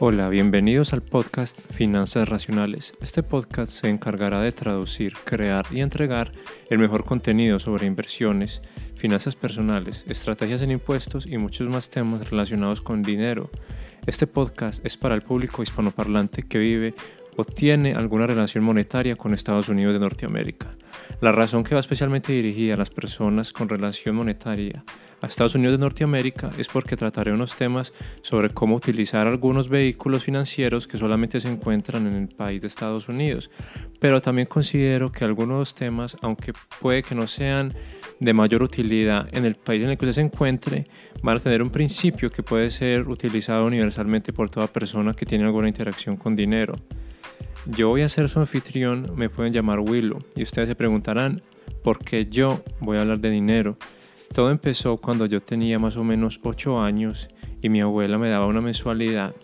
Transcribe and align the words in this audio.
Hola, 0.00 0.28
bienvenidos 0.28 0.92
al 0.92 1.02
podcast 1.02 1.58
Finanzas 1.72 2.28
Racionales. 2.28 2.92
Este 3.00 3.24
podcast 3.24 3.72
se 3.72 3.88
encargará 3.88 4.40
de 4.40 4.52
traducir, 4.52 5.14
crear 5.24 5.66
y 5.72 5.80
entregar 5.80 6.30
el 6.70 6.78
mejor 6.78 7.04
contenido 7.04 7.58
sobre 7.58 7.88
inversiones, 7.88 8.62
finanzas 8.94 9.34
personales, 9.34 10.04
estrategias 10.08 10.62
en 10.62 10.70
impuestos 10.70 11.26
y 11.26 11.36
muchos 11.36 11.68
más 11.68 11.90
temas 11.90 12.30
relacionados 12.30 12.80
con 12.80 13.02
dinero. 13.02 13.50
Este 14.06 14.28
podcast 14.28 14.86
es 14.86 14.96
para 14.96 15.16
el 15.16 15.22
público 15.22 15.64
hispanoparlante 15.64 16.44
que 16.44 16.58
vive 16.58 16.94
o 17.38 17.44
tiene 17.44 17.94
alguna 17.94 18.26
relación 18.26 18.64
monetaria 18.64 19.14
con 19.14 19.32
Estados 19.32 19.68
Unidos 19.68 19.92
de 19.94 20.00
Norteamérica. 20.00 20.76
La 21.20 21.30
razón 21.30 21.62
que 21.62 21.72
va 21.72 21.80
especialmente 21.80 22.32
dirigida 22.32 22.74
a 22.74 22.76
las 22.76 22.90
personas 22.90 23.52
con 23.52 23.68
relación 23.68 24.16
monetaria 24.16 24.84
a 25.20 25.26
Estados 25.26 25.54
Unidos 25.54 25.74
de 25.74 25.78
Norteamérica 25.78 26.50
es 26.58 26.66
porque 26.66 26.96
trataré 26.96 27.32
unos 27.32 27.54
temas 27.54 27.92
sobre 28.22 28.50
cómo 28.50 28.74
utilizar 28.74 29.28
algunos 29.28 29.68
vehículos 29.68 30.24
financieros 30.24 30.88
que 30.88 30.98
solamente 30.98 31.38
se 31.38 31.48
encuentran 31.48 32.08
en 32.08 32.14
el 32.14 32.28
país 32.28 32.60
de 32.60 32.66
Estados 32.66 33.08
Unidos. 33.08 33.52
Pero 34.00 34.20
también 34.20 34.48
considero 34.48 35.12
que 35.12 35.24
algunos 35.24 35.76
temas, 35.76 36.16
aunque 36.22 36.52
puede 36.80 37.04
que 37.04 37.14
no 37.14 37.28
sean 37.28 37.72
de 38.18 38.32
mayor 38.32 38.64
utilidad 38.64 39.28
en 39.30 39.44
el 39.44 39.54
país 39.54 39.84
en 39.84 39.90
el 39.90 39.96
que 39.96 40.06
usted 40.06 40.22
se 40.22 40.26
encuentre, 40.26 40.88
van 41.22 41.36
a 41.36 41.40
tener 41.40 41.62
un 41.62 41.70
principio 41.70 42.32
que 42.32 42.42
puede 42.42 42.68
ser 42.70 43.08
utilizado 43.08 43.64
universalmente 43.64 44.32
por 44.32 44.50
toda 44.50 44.66
persona 44.66 45.14
que 45.14 45.24
tiene 45.24 45.44
alguna 45.44 45.68
interacción 45.68 46.16
con 46.16 46.34
dinero. 46.34 46.74
Yo 47.76 47.88
voy 47.88 48.00
a 48.00 48.08
ser 48.08 48.30
su 48.30 48.40
anfitrión, 48.40 49.12
me 49.14 49.28
pueden 49.28 49.52
llamar 49.52 49.80
Willow 49.80 50.24
y 50.34 50.42
ustedes 50.42 50.70
se 50.70 50.74
preguntarán 50.74 51.42
por 51.82 51.98
qué 51.98 52.26
yo 52.26 52.62
voy 52.80 52.96
a 52.96 53.02
hablar 53.02 53.20
de 53.20 53.28
dinero. 53.28 53.76
Todo 54.32 54.50
empezó 54.50 54.96
cuando 54.96 55.26
yo 55.26 55.42
tenía 55.42 55.78
más 55.78 55.98
o 55.98 56.02
menos 56.02 56.40
8 56.42 56.80
años 56.80 57.28
y 57.60 57.68
mi 57.68 57.82
abuela 57.82 58.16
me 58.16 58.30
daba 58.30 58.46
una 58.46 58.62
mensualidad. 58.62 59.34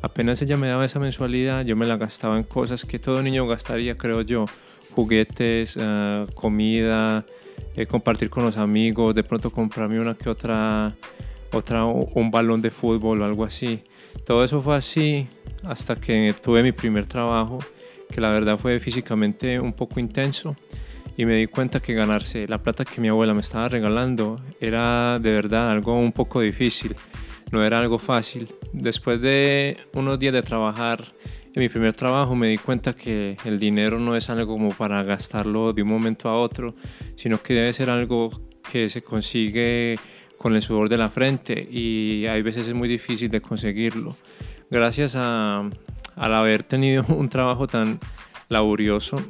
Apenas 0.00 0.40
ella 0.42 0.56
me 0.56 0.68
daba 0.68 0.84
esa 0.84 1.00
mensualidad, 1.00 1.64
yo 1.64 1.74
me 1.74 1.84
la 1.86 1.96
gastaba 1.96 2.38
en 2.38 2.44
cosas 2.44 2.84
que 2.84 3.00
todo 3.00 3.20
niño 3.20 3.48
gastaría, 3.48 3.96
creo 3.96 4.22
yo. 4.22 4.46
Juguetes, 4.94 5.76
ah, 5.80 6.26
comida, 6.34 7.26
eh, 7.74 7.86
compartir 7.86 8.30
con 8.30 8.44
los 8.44 8.58
amigos, 8.58 9.12
de 9.12 9.24
pronto 9.24 9.50
comprarme 9.50 9.98
una 9.98 10.14
que 10.14 10.30
otra, 10.30 10.94
otra, 11.52 11.84
un 11.84 12.30
balón 12.30 12.62
de 12.62 12.70
fútbol 12.70 13.22
o 13.22 13.24
algo 13.24 13.44
así. 13.44 13.82
Todo 14.24 14.44
eso 14.44 14.60
fue 14.60 14.76
así 14.76 15.26
hasta 15.64 15.96
que 15.96 16.34
tuve 16.40 16.62
mi 16.62 16.72
primer 16.72 17.06
trabajo, 17.06 17.58
que 18.10 18.20
la 18.20 18.30
verdad 18.30 18.58
fue 18.58 18.78
físicamente 18.80 19.58
un 19.58 19.72
poco 19.72 20.00
intenso 20.00 20.56
y 21.16 21.26
me 21.26 21.36
di 21.36 21.46
cuenta 21.46 21.80
que 21.80 21.94
ganarse 21.94 22.46
la 22.48 22.62
plata 22.62 22.84
que 22.84 23.00
mi 23.00 23.08
abuela 23.08 23.34
me 23.34 23.40
estaba 23.40 23.68
regalando 23.68 24.40
era 24.60 25.18
de 25.18 25.32
verdad 25.32 25.70
algo 25.70 25.98
un 25.98 26.12
poco 26.12 26.40
difícil, 26.40 26.96
no 27.50 27.64
era 27.64 27.78
algo 27.78 27.98
fácil. 27.98 28.48
Después 28.72 29.20
de 29.20 29.76
unos 29.92 30.18
días 30.18 30.32
de 30.32 30.42
trabajar 30.42 31.04
en 31.54 31.60
mi 31.60 31.68
primer 31.68 31.94
trabajo 31.94 32.34
me 32.34 32.48
di 32.48 32.58
cuenta 32.58 32.94
que 32.94 33.36
el 33.44 33.58
dinero 33.58 33.98
no 33.98 34.16
es 34.16 34.30
algo 34.30 34.54
como 34.54 34.70
para 34.70 35.02
gastarlo 35.02 35.72
de 35.72 35.82
un 35.82 35.88
momento 35.88 36.28
a 36.28 36.40
otro, 36.40 36.74
sino 37.14 37.42
que 37.42 37.54
debe 37.54 37.72
ser 37.72 37.90
algo 37.90 38.30
que 38.70 38.88
se 38.88 39.02
consigue 39.02 39.98
con 40.42 40.56
el 40.56 40.62
sudor 40.62 40.88
de 40.88 40.98
la 40.98 41.08
frente 41.08 41.66
y 41.70 42.26
hay 42.26 42.42
veces 42.42 42.66
es 42.66 42.74
muy 42.74 42.88
difícil 42.88 43.30
de 43.30 43.40
conseguirlo. 43.40 44.16
Gracias 44.70 45.14
a, 45.16 45.70
al 46.16 46.34
haber 46.34 46.64
tenido 46.64 47.04
un 47.08 47.28
trabajo 47.28 47.68
tan 47.68 48.00
laborioso, 48.48 49.22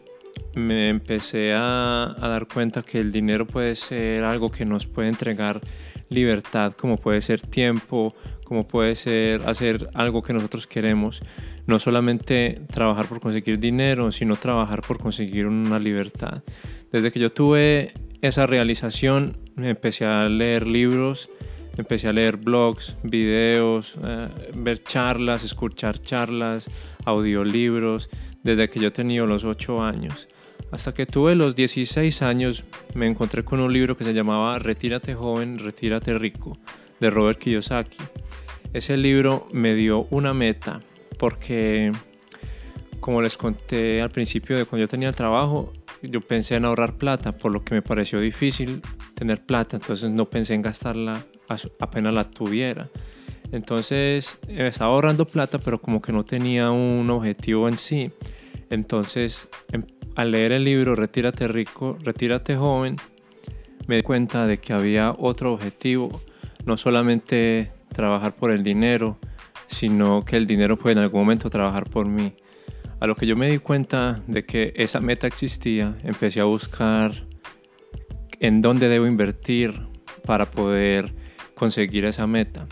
me 0.55 0.89
empecé 0.89 1.53
a, 1.53 2.17
a, 2.19 2.29
dar 2.29 2.49
cuenta 2.49 2.83
que 2.83 2.99
el 2.99 3.13
dinero 3.13 3.47
puede 3.47 3.75
ser 3.75 4.25
algo 4.25 4.51
que 4.51 4.65
nos 4.65 4.87
puede 4.87 5.09
entregar 5.09 5.61
libertad, 6.09 6.73
como 6.73 6.97
puede 6.97 7.21
ser 7.21 7.41
tiempo, 7.41 8.15
como 8.45 8.67
puede 8.67 8.97
ser 8.97 9.43
hacer 9.49 9.91
algo 9.95 10.23
que 10.23 10.33
nosotros 10.33 10.67
queremos. 10.67 11.23
No 11.67 11.79
solamente 11.79 12.63
trabajar 12.73 13.07
por 13.07 13.21
conseguir 13.21 13.59
dinero, 13.59 14.11
sino 14.13 14.37
trabajar 14.37 14.83
por 14.83 14.99
conseguir 14.99 15.47
una 15.47 15.79
libertad. 15.79 16.43
Desde 16.91 17.11
que 17.11 17.21
yo 17.21 17.33
tuve 17.33 17.93
esa 18.23 18.47
realización, 18.47 19.39
empecé 19.57 20.05
a 20.05 20.29
leer 20.29 20.67
libros, 20.67 21.29
empecé 21.77 22.09
a 22.09 22.13
leer 22.13 22.37
blogs, 22.37 22.97
videos, 23.03 23.97
eh, 24.03 24.29
ver 24.55 24.83
charlas, 24.83 25.45
escuchar 25.45 26.01
charlas, 26.01 26.69
audiolibros, 27.05 28.09
desde 28.43 28.69
que 28.69 28.81
yo 28.81 28.93
tenía 28.93 29.23
los 29.25 29.45
8 29.45 29.83
años. 29.83 30.29
Hasta 30.71 30.93
que 30.93 31.07
tuve 31.07 31.35
los 31.35 31.55
16 31.55 32.23
años 32.23 32.65
me 32.95 33.07
encontré 33.07 33.45
con 33.45 33.61
un 33.61 33.73
libro 33.73 33.97
que 33.97 34.05
se 34.05 34.15
llamaba 34.15 34.59
Retírate 34.59 35.15
joven, 35.15 35.59
retírate 35.59 36.17
rico, 36.17 36.59
de 36.99 37.11
Robert 37.11 37.39
Kiyosaki. 37.39 37.99
Ese 38.73 38.97
libro 38.97 39.49
me 39.53 39.75
dio 39.75 40.07
una 40.11 40.33
meta 40.33 40.81
porque, 41.19 41.93
como 43.01 43.21
les 43.21 43.37
conté 43.37 44.01
al 44.01 44.11
principio 44.11 44.57
de 44.57 44.65
cuando 44.65 44.87
yo 44.87 44.89
tenía 44.89 45.11
el 45.11 45.15
trabajo, 45.15 45.73
yo 46.01 46.21
pensé 46.21 46.57
en 46.57 46.65
ahorrar 46.65 46.97
plata, 46.97 47.33
por 47.33 47.53
lo 47.53 47.63
que 47.63 47.75
me 47.75 47.83
pareció 47.83 48.19
difícil 48.19 48.81
tener 49.23 49.47
plata, 49.47 49.77
entonces 49.77 50.11
no 50.11 50.29
pensé 50.29 50.55
en 50.55 50.63
gastarla 50.63 51.25
apenas 51.79 52.13
la 52.13 52.25
tuviera. 52.25 52.89
Entonces 53.53 54.41
estaba 54.49 54.93
ahorrando 54.93 55.27
plata, 55.27 55.59
pero 55.59 55.81
como 55.81 56.03
que 56.03 56.13
no 56.13 56.25
tenía 56.25 56.73
un 56.73 57.09
objetivo 57.09 57.69
en 57.69 57.77
sí. 57.77 58.11
Entonces, 58.69 59.49
em, 59.71 59.85
al 60.17 60.33
leer 60.33 60.51
el 60.51 60.65
libro 60.65 60.97
Retírate 60.97 61.47
rico, 61.47 61.97
retírate 62.03 62.57
joven, 62.57 62.97
me 63.87 63.97
di 63.97 64.03
cuenta 64.03 64.45
de 64.49 64.59
que 64.59 64.73
había 64.73 65.15
otro 65.17 65.53
objetivo, 65.53 66.21
no 66.65 66.77
solamente 66.77 67.71
trabajar 67.93 68.35
por 68.35 68.51
el 68.51 68.65
dinero, 68.65 69.19
sino 69.69 70.25
que 70.25 70.37
el 70.37 70.49
dinero 70.49 70.77
puede 70.77 70.95
en 70.95 71.03
algún 71.03 71.21
momento 71.21 71.49
trabajar 71.49 71.89
por 71.89 72.07
mí. 72.07 72.33
A 72.99 73.07
lo 73.07 73.15
que 73.15 73.27
yo 73.27 73.37
me 73.37 73.49
di 73.49 73.59
cuenta 73.59 74.21
de 74.27 74.45
que 74.45 74.73
esa 74.75 75.01
meta 75.01 75.29
existía, 75.29 75.95
empecé 76.03 76.41
a 76.41 76.45
buscar 76.45 77.32
en 78.43 78.61
dónde 78.61 78.89
debo 78.89 79.07
invertir 79.07 79.73
para 80.27 80.51
poder 80.51 81.15
conseguir 81.55 82.05
esa 82.05 82.27
meta. 82.27 82.67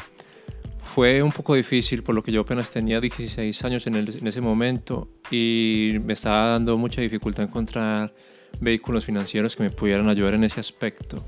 Fue 0.94 1.22
un 1.22 1.30
poco 1.30 1.54
difícil 1.54 2.02
por 2.02 2.16
lo 2.16 2.24
que 2.24 2.32
yo 2.32 2.40
apenas 2.40 2.70
tenía 2.70 3.00
16 3.00 3.64
años 3.64 3.86
en, 3.86 3.94
ese 3.94 4.40
momento 4.40 5.08
y 5.30 5.94
me 6.04 6.12
estaba 6.14 6.48
dando 6.48 6.76
mucha 6.76 7.00
dificultad 7.00 7.44
encontrar 7.44 8.12
vehículos 8.60 9.04
financieros 9.04 9.54
que 9.54 9.62
me 9.62 9.70
pudieran 9.70 10.08
ayudar 10.08 10.34
en 10.34 10.42
ese 10.42 10.58
aspecto. 10.58 11.22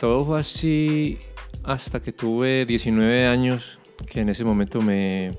Todo 0.00 0.24
fue 0.24 0.40
así 0.40 1.18
hasta 1.64 2.00
que 2.00 2.12
tuve 2.12 2.64
19 2.64 3.26
años, 3.26 3.78
que 4.06 4.20
en 4.20 4.30
ese 4.30 4.44
momento 4.44 4.80
me 4.80 5.36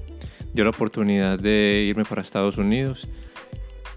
dio 0.53 0.63
la 0.63 0.69
oportunidad 0.69 1.39
de 1.39 1.87
irme 1.89 2.05
para 2.05 2.21
Estados 2.21 2.59
Unidos. 2.59 3.07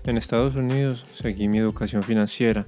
En 0.04 0.16
Estados 0.16 0.54
Unidos 0.54 1.04
seguí 1.12 1.46
mi 1.46 1.58
educación 1.58 2.02
financiera, 2.02 2.64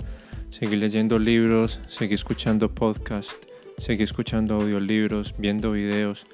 seguí 0.51 0.77
leyendo 0.77 1.19
libros, 1.19 1.81
seguí 1.89 2.15
escuchando 2.15 2.73
podcasts, 2.75 3.39
seguí 3.79 4.03
escuchando 4.03 4.57
audiolibros, 4.57 5.35
viendo 5.39 5.73
videos, 5.73 6.27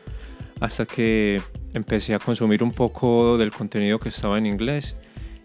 hasta 0.61 0.87
que 0.87 1.41
empecé 1.75 2.15
a 2.15 2.19
consumir 2.19 2.63
un 2.63 2.73
poco 2.73 3.39
del 3.39 3.53
contenido 3.53 3.99
que 3.99 4.09
estaba 4.09 4.39
en 4.39 4.47
inglés 4.47 4.97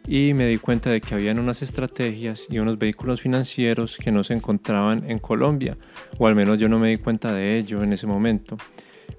y 0.08 0.34
me 0.34 0.48
di 0.48 0.58
cuenta 0.58 0.90
de 0.90 1.02
que 1.02 1.14
habían 1.14 1.38
unas 1.38 1.62
estrategias 1.62 2.48
y 2.50 2.60
unos 2.60 2.78
vehículos 2.78 3.22
financieros 3.22 3.98
que 3.98 4.12
no 4.12 4.24
se 4.24 4.34
encontraban 4.34 5.10
en 5.10 5.20
Colombia, 5.20 5.78
o 6.18 6.28
al 6.28 6.36
menos 6.36 6.60
yo 6.60 6.70
no 6.70 6.80
me 6.80 6.90
di 6.90 6.98
cuenta 6.98 7.34
de 7.34 7.58
ello 7.58 7.84
en 7.84 7.94
ese 7.94 8.08
momento. 8.08 8.58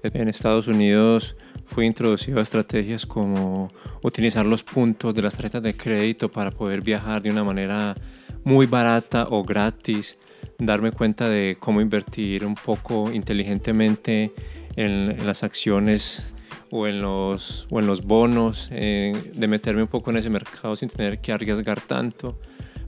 En 0.01 0.27
Estados 0.27 0.67
Unidos 0.67 1.37
fui 1.65 1.85
introducido 1.85 2.39
a 2.39 2.41
estrategias 2.41 3.05
como 3.05 3.71
utilizar 4.01 4.45
los 4.45 4.63
puntos 4.63 5.15
de 5.15 5.21
las 5.21 5.35
tarjetas 5.35 5.63
de 5.63 5.75
crédito 5.75 6.29
para 6.29 6.51
poder 6.51 6.81
viajar 6.81 7.21
de 7.21 7.31
una 7.31 7.45
manera 7.45 7.95
muy 8.43 8.65
barata 8.65 9.27
o 9.29 9.43
gratis, 9.43 10.17
darme 10.59 10.91
cuenta 10.91 11.29
de 11.29 11.57
cómo 11.59 11.81
invertir 11.81 12.45
un 12.45 12.55
poco 12.55 13.11
inteligentemente 13.11 14.31
en, 14.75 15.25
las 15.25 15.43
acciones 15.43 16.33
o 16.71 16.87
en 16.87 17.01
los, 17.01 17.67
o 17.69 17.79
en 17.79 17.87
los 17.87 18.03
bonos, 18.03 18.69
eh, 18.71 19.31
de 19.33 19.47
meterme 19.47 19.83
un 19.83 19.87
poco 19.87 20.11
en 20.11 20.17
ese 20.17 20.29
mercado 20.29 20.75
sin 20.75 20.89
tener 20.89 21.19
que 21.19 21.31
arriesgar 21.31 21.81
tanto. 21.81 22.39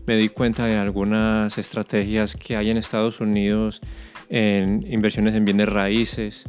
Me 0.06 0.18
di 0.18 0.30
cuenta 0.30 0.66
de 0.66 0.76
algunas 0.76 1.58
estrategias 1.58 2.36
que 2.36 2.56
hay 2.56 2.70
en 2.70 2.78
Estados 2.78 3.22
Unidos 3.22 3.82
en 4.30 4.86
inversiones 4.92 5.36
en 5.36 5.46
bienes 5.46 5.70
raíces 5.70 6.48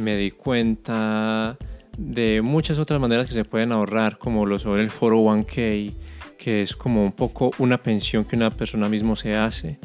me 0.00 0.16
di 0.16 0.30
cuenta 0.30 1.56
de 1.96 2.42
muchas 2.42 2.78
otras 2.78 3.00
maneras 3.00 3.26
que 3.26 3.34
se 3.34 3.44
pueden 3.44 3.72
ahorrar, 3.72 4.18
como 4.18 4.46
lo 4.46 4.58
sobre 4.58 4.82
el 4.82 4.90
401k, 4.90 5.94
que 6.40 6.62
es 6.62 6.74
como 6.74 7.04
un 7.04 7.12
poco 7.12 7.50
una 7.58 7.82
pensión 7.82 8.24
que 8.24 8.34
una 8.34 8.50
persona 8.50 8.88
mismo 8.88 9.14
se 9.14 9.36
hace. 9.36 9.78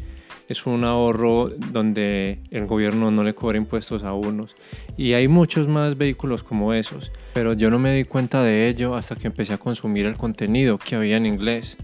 Es 0.47 0.65
un 0.65 0.85
ahorro 0.85 1.49
donde 1.49 2.39
el 2.49 2.65
gobierno 2.65 3.11
no 3.11 3.23
le 3.25 3.35
cobra 3.35 3.57
impuestos 3.57 4.03
a 4.03 4.13
unos. 4.13 4.55
Y 4.95 5.13
hay 5.13 5.27
muchos 5.27 5.67
más 5.67 5.97
vehículos 5.97 6.43
como 6.43 6.73
esos. 6.73 7.11
Pero 7.33 7.53
yo 7.53 7.69
no 7.69 7.77
me 7.77 7.93
di 7.93 8.05
cuenta 8.05 8.41
de 8.41 8.69
ello 8.69 8.95
hasta 8.95 9.17
que 9.17 9.27
empecé 9.27 9.53
a 9.53 9.57
consumir 9.57 10.05
el 10.05 10.15
contenido 10.15 10.77
que 10.77 10.95
había 10.95 11.17
en 11.17 11.25
inglés. 11.25 11.77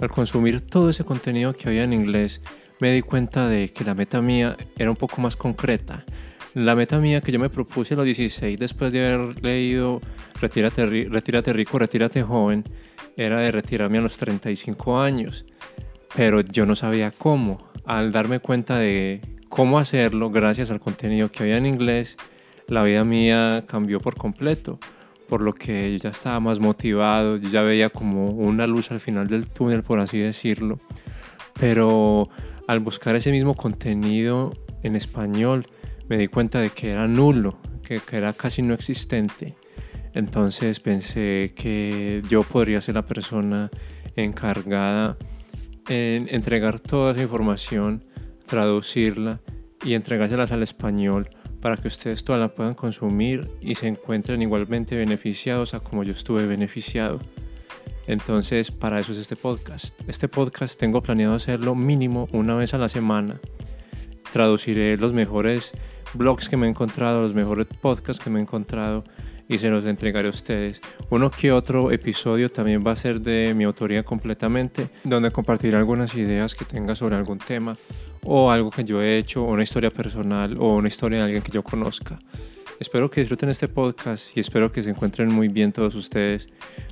Al 0.00 0.10
consumir 0.10 0.60
todo 0.62 0.90
ese 0.90 1.04
contenido 1.04 1.52
que 1.52 1.68
había 1.68 1.84
en 1.84 1.92
inglés, 1.92 2.40
me 2.80 2.92
di 2.92 3.02
cuenta 3.02 3.46
de 3.48 3.68
que 3.68 3.84
la 3.84 3.94
meta 3.94 4.20
mía 4.22 4.56
era 4.76 4.90
un 4.90 4.96
poco 4.96 5.20
más 5.20 5.36
concreta. 5.36 6.04
La 6.54 6.74
meta 6.74 6.98
mía 6.98 7.20
que 7.20 7.30
yo 7.30 7.38
me 7.38 7.50
propuse 7.50 7.94
a 7.94 7.98
los 7.98 8.06
16 8.06 8.58
después 8.58 8.90
de 8.90 9.06
haber 9.06 9.42
leído 9.44 10.00
Retírate, 10.40 10.84
retírate 10.86 11.52
rico, 11.52 11.78
retírate 11.78 12.22
joven, 12.22 12.64
era 13.16 13.40
de 13.40 13.50
retirarme 13.50 13.98
a 13.98 14.02
los 14.02 14.18
35 14.18 15.00
años. 15.00 15.44
Pero 16.14 16.40
yo 16.40 16.66
no 16.66 16.74
sabía 16.74 17.10
cómo. 17.10 17.70
Al 17.84 18.12
darme 18.12 18.40
cuenta 18.40 18.78
de 18.78 19.20
cómo 19.48 19.78
hacerlo, 19.78 20.30
gracias 20.30 20.70
al 20.70 20.80
contenido 20.80 21.30
que 21.30 21.44
había 21.44 21.56
en 21.56 21.66
inglés, 21.66 22.16
la 22.68 22.82
vida 22.82 23.04
mía 23.04 23.64
cambió 23.66 24.00
por 24.00 24.16
completo. 24.16 24.78
Por 25.28 25.40
lo 25.40 25.54
que 25.54 25.98
ya 25.98 26.10
estaba 26.10 26.38
más 26.40 26.60
motivado, 26.60 27.36
yo 27.36 27.48
ya 27.48 27.62
veía 27.62 27.90
como 27.90 28.30
una 28.30 28.66
luz 28.66 28.90
al 28.92 29.00
final 29.00 29.26
del 29.26 29.48
túnel, 29.48 29.82
por 29.82 29.98
así 29.98 30.18
decirlo. 30.18 30.78
Pero 31.58 32.28
al 32.66 32.80
buscar 32.80 33.16
ese 33.16 33.32
mismo 33.32 33.54
contenido 33.54 34.52
en 34.82 34.94
español, 34.94 35.66
me 36.08 36.18
di 36.18 36.28
cuenta 36.28 36.60
de 36.60 36.70
que 36.70 36.90
era 36.90 37.08
nulo, 37.08 37.58
que, 37.82 38.00
era 38.12 38.32
casi 38.32 38.62
no 38.62 38.74
existente. 38.74 39.56
Entonces 40.16 40.80
pensé 40.80 41.52
que 41.54 42.22
yo 42.26 42.42
podría 42.42 42.80
ser 42.80 42.94
la 42.94 43.04
persona 43.04 43.70
encargada 44.16 45.18
en 45.90 46.26
entregar 46.30 46.80
toda 46.80 47.12
esa 47.12 47.20
información, 47.20 48.02
traducirla 48.46 49.42
y 49.84 49.92
entregárselas 49.92 50.52
al 50.52 50.62
español 50.62 51.28
para 51.60 51.76
que 51.76 51.88
ustedes 51.88 52.24
todas 52.24 52.40
la 52.40 52.48
puedan 52.48 52.72
consumir 52.72 53.50
y 53.60 53.74
se 53.74 53.88
encuentren 53.88 54.40
igualmente 54.40 54.96
beneficiados 54.96 55.74
a 55.74 55.80
como 55.80 56.02
yo 56.02 56.12
estuve 56.12 56.46
beneficiado. 56.46 57.20
Entonces, 58.06 58.70
para 58.70 58.98
eso 58.98 59.12
es 59.12 59.18
este 59.18 59.36
podcast. 59.36 60.00
Este 60.08 60.28
podcast 60.28 60.80
tengo 60.80 61.02
planeado 61.02 61.34
hacerlo 61.34 61.74
mínimo 61.74 62.26
una 62.32 62.54
vez 62.54 62.72
a 62.72 62.78
la 62.78 62.88
semana. 62.88 63.38
Traduciré 64.32 64.96
los 64.96 65.12
mejores 65.12 65.74
blogs 66.14 66.48
que 66.48 66.56
me 66.56 66.66
he 66.66 66.70
encontrado, 66.70 67.20
los 67.20 67.34
mejores 67.34 67.66
podcasts 67.66 68.24
que 68.24 68.30
me 68.30 68.38
he 68.38 68.42
encontrado 68.42 69.04
y 69.48 69.58
se 69.58 69.70
los 69.70 69.84
entregaré 69.84 70.28
a 70.28 70.30
ustedes. 70.30 70.80
Uno 71.10 71.30
que 71.30 71.52
otro 71.52 71.90
episodio 71.90 72.50
también 72.50 72.84
va 72.86 72.92
a 72.92 72.96
ser 72.96 73.20
de 73.20 73.54
mi 73.54 73.64
autoría 73.64 74.02
completamente, 74.02 74.88
donde 75.04 75.30
compartiré 75.30 75.76
algunas 75.76 76.14
ideas 76.14 76.54
que 76.54 76.64
tenga 76.64 76.94
sobre 76.94 77.16
algún 77.16 77.38
tema 77.38 77.76
o 78.22 78.50
algo 78.50 78.70
que 78.70 78.84
yo 78.84 79.00
he 79.00 79.18
hecho, 79.18 79.44
o 79.44 79.52
una 79.52 79.62
historia 79.62 79.90
personal 79.90 80.56
o 80.58 80.74
una 80.74 80.88
historia 80.88 81.18
de 81.18 81.24
alguien 81.24 81.42
que 81.42 81.52
yo 81.52 81.62
conozca. 81.62 82.18
Espero 82.78 83.08
que 83.08 83.20
disfruten 83.20 83.48
este 83.48 83.68
podcast 83.68 84.36
y 84.36 84.40
espero 84.40 84.70
que 84.70 84.82
se 84.82 84.90
encuentren 84.90 85.32
muy 85.32 85.48
bien 85.48 85.72
todos 85.72 85.94
ustedes. 85.94 86.48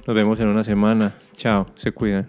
Nos 0.06 0.16
vemos 0.16 0.40
en 0.40 0.48
una 0.48 0.64
semana. 0.64 1.12
Chao, 1.36 1.66
se 1.74 1.92
cuidan. 1.92 2.28